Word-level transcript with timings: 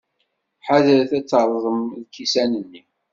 Ḥadret 0.65 1.11
ad 1.17 1.25
terrẓem 1.29 1.79
lkisan-nni. 2.01 2.83